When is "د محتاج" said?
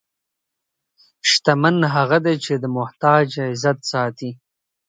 2.63-3.27